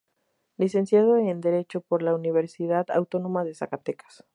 Licenciado 0.57 1.15
en 1.17 1.41
Derecho 1.41 1.81
por 1.81 2.01
la 2.01 2.15
Universidad 2.15 2.89
Autónoma 2.89 3.43
de 3.43 3.53
Zacatecas. 3.53 4.25